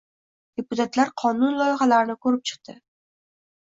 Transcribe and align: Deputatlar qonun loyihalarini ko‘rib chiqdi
Deputatlar 0.61 1.13
qonun 1.25 1.61
loyihalarini 1.61 2.19
ko‘rib 2.27 2.53
chiqdi 2.53 2.81